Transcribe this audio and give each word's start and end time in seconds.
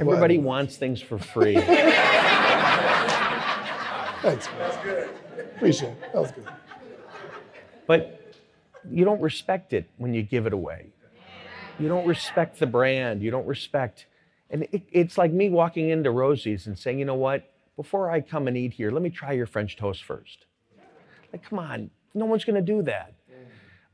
Everybody 0.00 0.38
wants 0.38 0.76
things 0.76 1.02
for 1.02 1.18
free. 1.18 1.54
Thanks. 4.22 4.46
That's 4.56 4.76
good. 4.84 5.10
Appreciate 5.56 5.90
it. 5.90 6.00
That 6.12 6.22
was 6.22 6.30
good. 6.30 6.46
But 7.88 8.34
you 8.88 9.04
don't 9.04 9.20
respect 9.20 9.72
it 9.72 9.90
when 9.96 10.14
you 10.14 10.22
give 10.22 10.46
it 10.46 10.52
away. 10.52 10.92
You 11.80 11.88
don't 11.88 12.06
respect 12.06 12.60
the 12.60 12.66
brand. 12.66 13.22
You 13.22 13.32
don't 13.32 13.46
respect, 13.46 14.06
and 14.50 14.68
it, 14.70 14.82
it's 14.92 15.18
like 15.18 15.32
me 15.32 15.50
walking 15.50 15.90
into 15.90 16.12
Rosie's 16.12 16.68
and 16.68 16.78
saying, 16.78 17.00
you 17.00 17.04
know 17.04 17.14
what? 17.14 17.50
Before 17.74 18.08
I 18.08 18.20
come 18.20 18.46
and 18.46 18.56
eat 18.56 18.74
here, 18.74 18.92
let 18.92 19.02
me 19.02 19.10
try 19.10 19.32
your 19.32 19.46
French 19.46 19.76
toast 19.76 20.04
first. 20.04 20.46
Like, 21.32 21.42
come 21.42 21.58
on, 21.58 21.90
no 22.14 22.24
one's 22.24 22.44
going 22.44 22.54
to 22.54 22.62
do 22.62 22.82
that. 22.82 23.14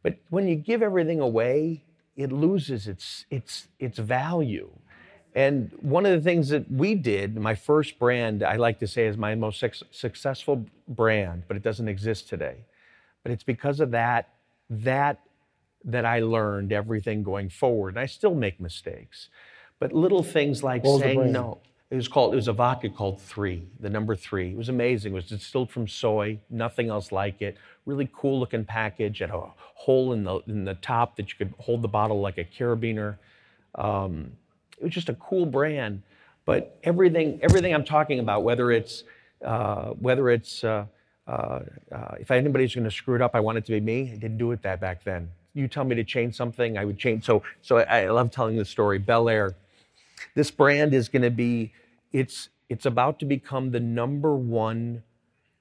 But 0.02 0.16
when 0.28 0.46
you 0.48 0.56
give 0.56 0.82
everything 0.82 1.20
away, 1.20 1.82
it 2.14 2.30
loses 2.30 2.88
its 2.88 3.24
its 3.30 3.68
its 3.78 3.98
value. 3.98 4.70
And 5.34 5.72
one 5.80 6.06
of 6.06 6.12
the 6.12 6.20
things 6.20 6.48
that 6.50 6.70
we 6.70 6.94
did, 6.94 7.36
my 7.36 7.56
first 7.56 7.98
brand, 7.98 8.44
I 8.44 8.56
like 8.56 8.78
to 8.78 8.86
say 8.86 9.06
is 9.06 9.16
my 9.16 9.34
most 9.34 9.64
successful 9.90 10.64
brand, 10.86 11.42
but 11.48 11.56
it 11.56 11.62
doesn't 11.62 11.88
exist 11.88 12.28
today. 12.28 12.58
But 13.24 13.32
it's 13.32 13.42
because 13.42 13.80
of 13.80 13.90
that, 13.90 14.28
that, 14.70 15.20
that 15.84 16.04
I 16.04 16.20
learned 16.20 16.72
everything 16.72 17.24
going 17.24 17.48
forward. 17.48 17.94
And 17.94 17.98
I 17.98 18.06
still 18.06 18.34
make 18.34 18.60
mistakes. 18.60 19.28
But 19.80 19.92
little 19.92 20.22
things 20.22 20.62
like 20.62 20.84
saying 20.84 21.32
no. 21.32 21.58
It 21.90 21.96
was 21.96 22.08
called, 22.08 22.32
it 22.32 22.36
was 22.36 22.48
a 22.48 22.52
vodka 22.52 22.88
called 22.88 23.20
Three, 23.20 23.68
the 23.78 23.90
number 23.90 24.16
three. 24.16 24.50
It 24.50 24.56
was 24.56 24.68
amazing. 24.68 25.12
It 25.12 25.16
was 25.16 25.28
distilled 25.28 25.70
from 25.70 25.86
soy, 25.86 26.40
nothing 26.48 26.88
else 26.88 27.12
like 27.12 27.42
it. 27.42 27.56
Really 27.86 28.08
cool 28.12 28.40
looking 28.40 28.64
package, 28.64 29.18
had 29.18 29.30
a 29.30 29.52
hole 29.74 30.12
in 30.12 30.24
the, 30.24 30.40
in 30.46 30.64
the 30.64 30.74
top 30.74 31.16
that 31.16 31.28
you 31.30 31.36
could 31.38 31.54
hold 31.58 31.82
the 31.82 31.88
bottle 31.88 32.20
like 32.20 32.38
a 32.38 32.44
carabiner. 32.44 33.18
Um, 33.74 34.32
it 34.84 34.88
was 34.88 34.94
just 34.94 35.08
a 35.08 35.14
cool 35.14 35.46
brand. 35.46 36.02
But 36.44 36.78
everything, 36.84 37.40
everything 37.42 37.74
I'm 37.74 37.86
talking 37.86 38.18
about, 38.18 38.42
whether 38.42 38.70
it's, 38.70 39.04
uh, 39.42 39.92
whether 39.92 40.28
it's, 40.28 40.62
uh, 40.62 40.84
uh, 41.26 41.60
uh 41.90 42.14
if 42.20 42.30
anybody's 42.30 42.74
going 42.74 42.84
to 42.84 42.90
screw 42.90 43.14
it 43.14 43.22
up, 43.22 43.30
I 43.34 43.40
want 43.40 43.56
it 43.56 43.64
to 43.64 43.72
be 43.72 43.80
me. 43.80 44.10
I 44.12 44.16
didn't 44.16 44.36
do 44.36 44.52
it 44.52 44.60
that 44.62 44.78
back 44.78 45.02
then. 45.02 45.30
You 45.54 45.68
tell 45.68 45.84
me 45.84 45.94
to 45.94 46.04
change 46.04 46.34
something, 46.34 46.76
I 46.76 46.84
would 46.84 46.98
change. 46.98 47.24
So, 47.24 47.42
so 47.62 47.78
I, 47.78 48.02
I 48.02 48.10
love 48.10 48.30
telling 48.30 48.56
the 48.56 48.64
story. 48.66 49.00
Belaire. 49.00 49.54
this 50.34 50.50
brand 50.50 50.92
is 50.92 51.08
going 51.08 51.22
to 51.22 51.30
be, 51.30 51.72
it's, 52.12 52.50
it's 52.68 52.84
about 52.84 53.18
to 53.20 53.24
become 53.24 53.70
the 53.70 53.80
number 53.80 54.36
one 54.36 55.02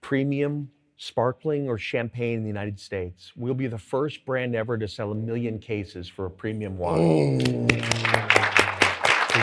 premium 0.01 0.69
sparkling 0.97 1.69
or 1.69 1.77
champagne 1.77 2.39
in 2.39 2.43
the 2.43 2.49
United 2.49 2.77
States. 2.77 3.31
We'll 3.37 3.53
be 3.53 3.67
the 3.67 3.77
first 3.77 4.25
brand 4.25 4.53
ever 4.53 4.77
to 4.77 4.87
sell 4.87 5.11
a 5.11 5.15
million 5.15 5.59
cases 5.59 6.09
for 6.09 6.25
a 6.25 6.29
premium 6.29 6.77
wine. 6.77 7.39
Mm. 7.39 8.42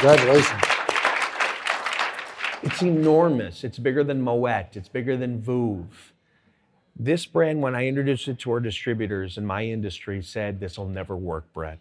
Congratulations. 0.00 0.62
It's 2.62 2.80
enormous. 2.80 3.64
It's 3.64 3.78
bigger 3.78 4.02
than 4.02 4.22
Moet. 4.22 4.74
It's 4.74 4.88
bigger 4.88 5.14
than 5.14 5.42
Veuve. 5.42 6.14
This 6.96 7.26
brand, 7.26 7.60
when 7.60 7.74
I 7.74 7.86
introduced 7.86 8.26
it 8.26 8.38
to 8.38 8.52
our 8.52 8.60
distributors 8.60 9.36
in 9.36 9.44
my 9.44 9.62
industry, 9.66 10.22
said, 10.22 10.58
This 10.58 10.78
will 10.78 10.88
never 10.88 11.18
work, 11.18 11.52
Brett. 11.52 11.80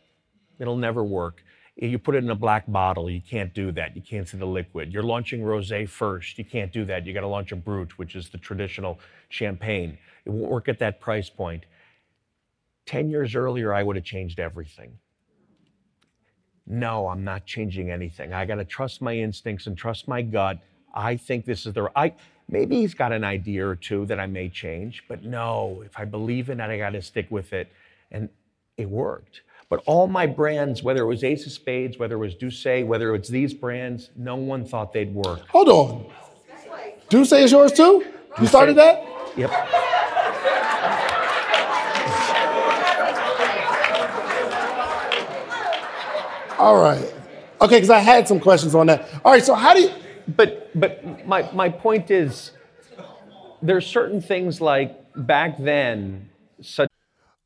It'll 0.60 0.76
never 0.76 1.02
work. 1.02 1.46
You 1.78 1.98
put 1.98 2.14
it 2.14 2.26
in 2.26 2.30
a 2.30 2.36
black 2.36 2.66
bottle, 2.68 3.10
you 3.10 3.22
can't 3.22 3.54
do 3.54 3.72
that. 3.72 3.96
You 3.96 4.02
can't 4.02 4.28
see 4.28 4.38
the 4.38 4.46
liquid. 4.46 4.92
You're 4.92 5.02
launching 5.02 5.42
rose 5.42 5.72
first. 5.88 6.38
You 6.38 6.44
can't 6.44 6.74
do 6.74 6.84
that. 6.86 7.06
You 7.06 7.14
got 7.14 7.22
to 7.22 7.28
launch 7.28 7.54
a 7.54 7.56
brut, 7.56 7.98
which 7.98 8.18
is 8.18 8.28
the 8.28 8.38
traditional 8.38 9.00
champagne. 9.30 9.98
It 10.26 10.32
won't 10.32 10.52
work 10.52 10.68
at 10.68 10.80
that 10.80 11.00
price 11.00 11.30
point. 11.30 11.64
10 12.86 13.10
years 13.10 13.34
earlier, 13.34 13.74
I 13.74 13.82
would 13.82 13.96
have 13.96 14.04
changed 14.04 14.42
everything 14.42 14.98
no, 16.70 17.08
I'm 17.08 17.24
not 17.24 17.46
changing 17.46 17.90
anything. 17.90 18.32
I 18.34 18.46
got 18.46 18.56
to 18.56 18.66
trust 18.66 19.02
my 19.02 19.16
instincts 19.16 19.68
and 19.68 19.78
trust 19.78 20.08
my 20.08 20.22
gut. 20.22 20.60
I 20.94 21.18
think 21.18 21.46
this 21.46 21.66
is 21.66 21.74
the 21.74 21.92
I 21.96 22.14
maybe 22.48 22.78
he's 22.78 22.94
got 22.94 23.12
an 23.12 23.24
idea 23.24 23.68
or 23.68 23.76
two 23.76 24.06
that 24.06 24.20
I 24.20 24.28
may 24.28 24.50
change, 24.50 25.04
but 25.08 25.24
no, 25.24 25.84
if 25.86 25.98
I 25.98 26.06
believe 26.06 26.50
in 26.50 26.60
it, 26.60 26.64
I 26.64 26.78
got 26.78 26.92
to 26.92 27.02
stick 27.02 27.28
with 27.30 27.54
it. 27.54 27.72
And 28.12 28.30
it 28.78 28.90
worked. 28.90 29.42
But 29.70 29.84
all 29.86 30.08
my 30.08 30.26
brands, 30.26 30.82
whether 30.82 31.04
it 31.04 31.06
was 31.08 31.24
Ace 31.24 31.46
of 31.46 31.52
Spades, 31.52 32.00
whether 32.00 32.16
it 32.16 32.20
was 32.20 32.34
D'USSÉ, 32.34 32.86
whether 32.86 33.14
it's 33.14 33.30
these 33.30 33.54
brands, 33.54 34.10
no 34.16 34.36
one 34.36 34.66
thought 34.66 34.94
they'd 34.94 35.14
work. 35.14 35.48
Hold 35.50 35.70
on. 35.70 36.06
D'USSÉ 37.10 37.44
is 37.44 37.52
yours 37.52 37.72
too? 37.72 38.06
You 38.40 38.48
started 38.48 38.78
that? 38.78 39.06
Yep. 39.38 39.88
All 46.60 46.82
right. 46.82 47.14
Okay, 47.62 47.78
because 47.78 47.90
I 47.90 48.00
had 48.00 48.28
some 48.28 48.40
questions 48.40 48.76
on 48.76 48.88
that. 48.88 49.10
All 49.24 49.32
right, 49.32 49.44
so 49.44 49.56
how 49.56 49.74
do 49.74 49.82
you? 49.82 49.92
But 50.28 50.78
but 50.78 51.26
my 51.26 51.50
my 51.54 51.70
point 51.70 52.12
is, 52.12 52.52
there's 53.62 53.88
certain 53.88 54.22
things 54.22 54.60
like 54.60 55.00
back 55.16 55.58
then. 55.58 56.30
Such. 56.62 56.89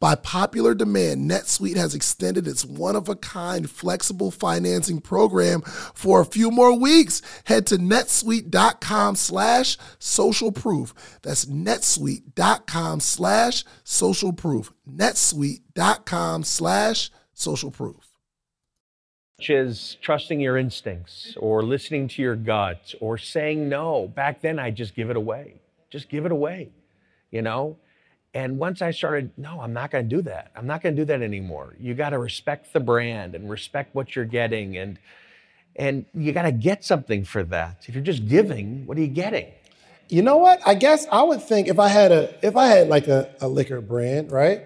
By 0.00 0.14
popular 0.14 0.74
demand, 0.74 1.30
NetSuite 1.30 1.76
has 1.76 1.94
extended 1.94 2.46
its 2.46 2.64
one 2.64 2.96
of 2.96 3.08
a 3.08 3.16
kind 3.16 3.70
flexible 3.70 4.30
financing 4.30 5.00
program 5.00 5.62
for 5.62 6.20
a 6.20 6.26
few 6.26 6.50
more 6.50 6.78
weeks. 6.78 7.22
Head 7.44 7.66
to 7.68 7.76
netsuite.com 7.76 9.16
slash 9.16 9.78
social 9.98 10.52
proof. 10.52 10.94
That's 11.22 11.46
netsuite.com 11.46 13.00
slash 13.00 13.64
social 13.84 14.32
proof. 14.32 14.72
netsuite.com 14.88 16.44
slash 16.44 17.10
social 17.32 17.70
proof. 17.70 17.96
Which 19.38 19.50
is 19.50 19.96
trusting 20.00 20.40
your 20.40 20.56
instincts 20.56 21.36
or 21.38 21.62
listening 21.62 22.08
to 22.08 22.22
your 22.22 22.36
gut 22.36 22.94
or 23.00 23.18
saying 23.18 23.68
no. 23.68 24.06
Back 24.08 24.40
then, 24.40 24.58
I 24.58 24.70
just 24.70 24.94
give 24.94 25.10
it 25.10 25.16
away. 25.16 25.60
Just 25.90 26.08
give 26.08 26.24
it 26.24 26.32
away, 26.32 26.70
you 27.30 27.42
know? 27.42 27.76
And 28.34 28.58
once 28.58 28.82
I 28.82 28.90
started, 28.90 29.30
no, 29.36 29.60
I'm 29.60 29.72
not 29.72 29.92
going 29.92 30.08
to 30.08 30.16
do 30.16 30.20
that. 30.22 30.50
I'm 30.56 30.66
not 30.66 30.82
going 30.82 30.96
to 30.96 31.02
do 31.02 31.06
that 31.06 31.22
anymore. 31.22 31.76
You 31.78 31.94
got 31.94 32.10
to 32.10 32.18
respect 32.18 32.72
the 32.72 32.80
brand 32.80 33.36
and 33.36 33.48
respect 33.48 33.94
what 33.94 34.16
you're 34.16 34.24
getting, 34.24 34.76
and 34.76 34.98
and 35.76 36.04
you 36.14 36.32
got 36.32 36.42
to 36.42 36.52
get 36.52 36.84
something 36.84 37.24
for 37.24 37.44
that. 37.44 37.84
If 37.86 37.94
you're 37.94 38.04
just 38.04 38.26
giving, 38.28 38.86
what 38.86 38.98
are 38.98 39.00
you 39.00 39.06
getting? 39.06 39.46
You 40.08 40.22
know 40.22 40.36
what? 40.36 40.60
I 40.66 40.74
guess 40.74 41.06
I 41.10 41.22
would 41.22 41.42
think 41.42 41.68
if 41.68 41.78
I 41.78 41.88
had 41.88 42.10
a 42.10 42.34
if 42.44 42.56
I 42.56 42.66
had 42.66 42.88
like 42.88 43.06
a, 43.06 43.32
a 43.40 43.48
liquor 43.48 43.80
brand, 43.80 44.32
right? 44.32 44.62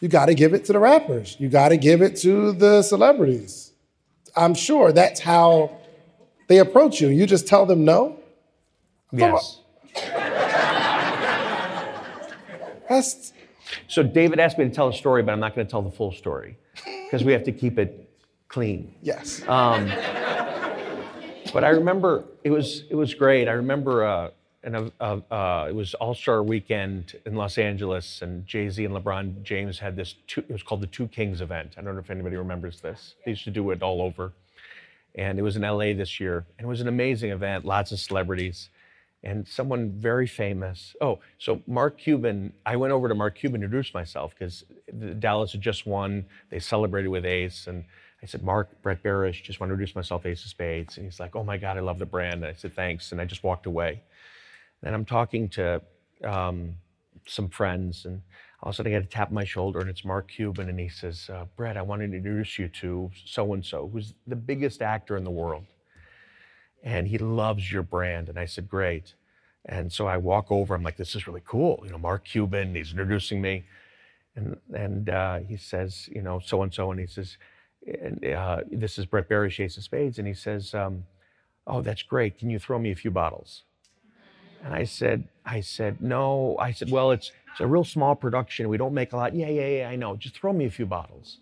You 0.00 0.08
got 0.08 0.26
to 0.26 0.34
give 0.34 0.52
it 0.52 0.66
to 0.66 0.74
the 0.74 0.78
rappers. 0.78 1.36
You 1.38 1.48
got 1.48 1.70
to 1.70 1.78
give 1.78 2.02
it 2.02 2.16
to 2.16 2.52
the 2.52 2.82
celebrities. 2.82 3.72
I'm 4.36 4.54
sure 4.54 4.92
that's 4.92 5.20
how 5.20 5.78
they 6.48 6.58
approach 6.58 7.00
you. 7.00 7.08
You 7.08 7.26
just 7.26 7.46
tell 7.46 7.64
them 7.64 7.84
no. 7.86 8.20
Yes. 9.10 9.60
That's 12.88 13.32
So 13.88 14.02
David 14.02 14.38
asked 14.38 14.58
me 14.58 14.64
to 14.64 14.70
tell 14.70 14.88
a 14.88 14.92
story, 14.92 15.22
but 15.22 15.32
I'm 15.32 15.40
not 15.40 15.54
going 15.54 15.66
to 15.66 15.70
tell 15.70 15.82
the 15.82 15.90
full 15.90 16.12
story 16.12 16.56
because 17.04 17.24
we 17.24 17.32
have 17.32 17.44
to 17.44 17.52
keep 17.52 17.78
it 17.78 18.08
clean. 18.48 18.94
Yes. 19.02 19.46
Um, 19.48 19.88
but 21.52 21.64
I 21.64 21.70
remember 21.70 22.24
it 22.44 22.50
was 22.50 22.84
it 22.90 22.94
was 22.94 23.14
great. 23.14 23.48
I 23.48 23.52
remember 23.52 24.04
uh, 24.04 24.30
and 24.66 24.90
uh, 25.00 25.20
uh, 25.30 25.66
it 25.68 25.74
was 25.74 25.94
All 25.94 26.14
Star 26.14 26.42
Weekend 26.42 27.14
in 27.24 27.36
Los 27.36 27.56
Angeles, 27.56 28.20
and 28.20 28.44
Jay 28.46 28.68
Z 28.68 28.84
and 28.84 28.94
LeBron 28.94 29.42
James 29.44 29.78
had 29.78 29.94
this. 29.94 30.16
Two, 30.26 30.40
it 30.40 30.50
was 30.50 30.64
called 30.64 30.80
the 30.80 30.88
Two 30.88 31.06
Kings 31.06 31.40
event. 31.40 31.76
I 31.78 31.82
don't 31.82 31.94
know 31.94 32.00
if 32.00 32.10
anybody 32.10 32.36
remembers 32.36 32.80
this. 32.80 33.14
They 33.24 33.30
used 33.30 33.44
to 33.44 33.52
do 33.52 33.70
it 33.70 33.80
all 33.80 34.02
over, 34.02 34.32
and 35.14 35.38
it 35.38 35.42
was 35.42 35.54
in 35.54 35.62
LA 35.62 35.94
this 35.94 36.18
year, 36.18 36.44
and 36.58 36.66
it 36.66 36.68
was 36.68 36.80
an 36.80 36.88
amazing 36.88 37.30
event. 37.30 37.64
Lots 37.64 37.92
of 37.92 38.00
celebrities, 38.00 38.68
and 39.22 39.46
someone 39.46 39.92
very 39.92 40.26
famous. 40.26 40.94
Oh, 41.00 41.20
so 41.38 41.62
Mark 41.66 41.98
Cuban. 41.98 42.52
I 42.64 42.76
went 42.76 42.92
over 42.92 43.08
to 43.08 43.14
Mark 43.14 43.36
Cuban 43.36 43.60
to 43.60 43.64
introduce 43.64 43.92
myself 43.92 44.34
because 44.38 44.64
Dallas 45.18 45.52
had 45.52 45.60
just 45.60 45.86
won. 45.86 46.26
They 46.50 46.58
celebrated 46.58 47.08
with 47.08 47.24
Ace, 47.24 47.66
and 47.66 47.84
I 48.22 48.26
said, 48.26 48.42
Mark, 48.42 48.82
Brett 48.82 49.02
Berish, 49.02 49.42
just 49.42 49.60
want 49.60 49.70
to 49.70 49.74
introduce 49.74 49.94
myself, 49.94 50.24
Ace 50.26 50.44
of 50.44 50.50
Spades. 50.50 50.96
And 50.96 51.06
he's 51.06 51.20
like, 51.20 51.36
oh 51.36 51.44
my 51.44 51.56
God, 51.56 51.76
I 51.76 51.80
love 51.80 51.98
the 51.98 52.06
brand. 52.06 52.36
And 52.36 52.46
I 52.46 52.54
said, 52.54 52.74
thanks. 52.74 53.12
And 53.12 53.20
I 53.20 53.24
just 53.24 53.44
walked 53.44 53.66
away. 53.66 54.02
And 54.82 54.94
I'm 54.94 55.04
talking 55.04 55.48
to 55.50 55.82
um, 56.24 56.76
some 57.26 57.48
friends, 57.48 58.04
and 58.04 58.22
all 58.62 58.70
of 58.70 58.74
a 58.74 58.76
sudden 58.76 58.92
I 58.92 58.98
get 58.98 59.04
a 59.04 59.08
tap 59.08 59.28
on 59.28 59.34
my 59.34 59.44
shoulder, 59.44 59.80
and 59.80 59.90
it's 59.90 60.04
Mark 60.04 60.30
Cuban, 60.30 60.68
and 60.68 60.78
he 60.78 60.88
says, 60.88 61.28
uh, 61.32 61.44
Brett, 61.56 61.76
I 61.76 61.82
want 61.82 62.00
to 62.00 62.04
introduce 62.04 62.58
you 62.58 62.68
to 62.68 63.10
so 63.24 63.52
and 63.52 63.64
so, 63.64 63.88
who's 63.92 64.14
the 64.26 64.36
biggest 64.36 64.82
actor 64.82 65.16
in 65.16 65.24
the 65.24 65.30
world. 65.30 65.64
And 66.86 67.06
he 67.08 67.18
loves 67.18 67.70
your 67.70 67.82
brand. 67.82 68.28
And 68.30 68.38
I 68.38 68.46
said, 68.46 68.68
great. 68.68 69.14
And 69.66 69.92
so 69.92 70.06
I 70.06 70.16
walk 70.16 70.50
over, 70.50 70.74
I'm 70.74 70.82
like, 70.82 70.96
this 70.96 71.14
is 71.16 71.26
really 71.26 71.42
cool. 71.44 71.82
You 71.84 71.90
know, 71.90 71.98
Mark 71.98 72.24
Cuban, 72.24 72.74
he's 72.74 72.92
introducing 72.92 73.42
me. 73.42 73.64
And, 74.36 74.56
and 74.72 75.10
uh, 75.10 75.38
he 75.40 75.56
says, 75.56 76.08
you 76.12 76.22
know, 76.22 76.38
so 76.38 76.62
and 76.62 76.72
so, 76.72 76.90
and 76.92 77.00
he 77.00 77.06
says, 77.06 77.36
uh, 78.36 78.60
this 78.70 78.98
is 78.98 79.06
Brett 79.06 79.28
Berry, 79.28 79.54
Ace 79.58 79.76
of 79.76 79.84
Spades, 79.84 80.18
and 80.18 80.26
he 80.26 80.34
says, 80.34 80.74
um, 80.74 81.04
"Oh, 81.66 81.82
that's 81.82 82.02
great. 82.02 82.38
Can 82.38 82.50
you 82.50 82.58
throw 82.58 82.78
me 82.78 82.90
a 82.90 82.96
few 82.96 83.10
bottles?" 83.10 83.62
And 84.64 84.74
I 84.74 84.84
said, 84.84 85.28
"I 85.44 85.60
said 85.60 86.00
no." 86.00 86.56
I 86.58 86.72
said, 86.72 86.90
"Well, 86.90 87.12
it's 87.12 87.30
it's 87.52 87.60
a 87.60 87.66
real 87.66 87.84
small 87.84 88.14
production. 88.14 88.68
We 88.68 88.76
don't 88.76 88.94
make 88.94 89.12
a 89.12 89.16
lot." 89.16 89.34
Yeah, 89.34 89.48
yeah, 89.48 89.68
yeah. 89.68 89.88
I 89.88 89.96
know. 89.96 90.16
Just 90.16 90.34
throw 90.36 90.52
me 90.52 90.66
a 90.66 90.70
few 90.70 90.86
bottles. 90.86 91.38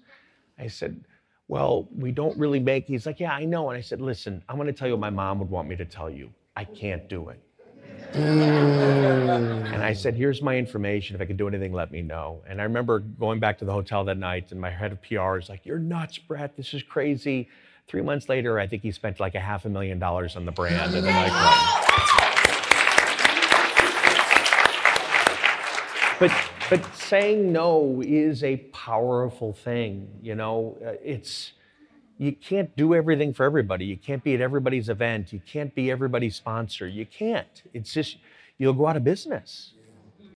I 0.58 0.68
said, 0.68 1.04
"Well, 1.48 1.88
we 1.96 2.12
don't 2.12 2.36
really 2.38 2.60
make." 2.60 2.86
He's 2.86 3.06
like, 3.06 3.20
"Yeah, 3.20 3.32
I 3.32 3.44
know." 3.44 3.70
And 3.70 3.78
I 3.78 3.80
said, 3.80 4.00
"Listen, 4.00 4.42
I'm 4.48 4.56
going 4.56 4.66
to 4.66 4.72
tell 4.72 4.88
you 4.88 4.94
what 4.94 5.00
my 5.00 5.10
mom 5.10 5.38
would 5.40 5.50
want 5.50 5.68
me 5.68 5.76
to 5.76 5.84
tell 5.84 6.10
you. 6.10 6.30
I 6.56 6.64
can't 6.64 7.08
do 7.08 7.28
it." 7.28 7.40
And 8.14 9.82
I 9.82 9.92
said, 9.92 10.14
Here's 10.14 10.40
my 10.40 10.56
information. 10.56 11.16
If 11.16 11.22
I 11.22 11.24
can 11.24 11.36
do 11.36 11.48
anything, 11.48 11.72
let 11.72 11.90
me 11.90 12.00
know. 12.00 12.42
And 12.46 12.60
I 12.60 12.64
remember 12.64 13.00
going 13.00 13.40
back 13.40 13.58
to 13.58 13.64
the 13.64 13.72
hotel 13.72 14.04
that 14.04 14.18
night, 14.18 14.52
and 14.52 14.60
my 14.60 14.70
head 14.70 14.92
of 14.92 15.02
PR 15.02 15.38
is 15.38 15.48
like, 15.48 15.66
You're 15.66 15.80
nuts, 15.80 16.18
Brett. 16.18 16.56
This 16.56 16.74
is 16.74 16.82
crazy. 16.82 17.48
Three 17.88 18.02
months 18.02 18.28
later, 18.28 18.58
I 18.58 18.66
think 18.66 18.82
he 18.82 18.92
spent 18.92 19.20
like 19.20 19.34
a 19.34 19.40
half 19.40 19.64
a 19.64 19.68
million 19.68 19.98
dollars 19.98 20.36
on 20.36 20.44
the 20.44 20.52
brand 20.52 20.94
and 20.94 21.04
the 21.04 21.10
nightclub. 21.10 21.54
But, 26.20 26.30
but 26.70 26.94
saying 26.96 27.52
no 27.52 28.02
is 28.04 28.44
a 28.44 28.56
powerful 28.72 29.52
thing. 29.52 30.08
You 30.22 30.34
know, 30.34 30.78
uh, 30.84 30.92
it's 31.04 31.52
you 32.18 32.32
can't 32.32 32.74
do 32.76 32.94
everything 32.94 33.34
for 33.34 33.44
everybody. 33.44 33.84
You 33.86 33.98
can't 33.98 34.24
be 34.24 34.34
at 34.34 34.40
everybody's 34.40 34.88
event. 34.88 35.32
You 35.32 35.42
can't 35.46 35.74
be 35.74 35.90
everybody's 35.90 36.36
sponsor. 36.36 36.88
You 36.88 37.06
can't. 37.06 37.62
It's 37.74 37.92
just, 37.92 38.18
you'll 38.58 38.74
go 38.74 38.86
out 38.86 38.96
of 38.96 39.04
business. 39.04 39.73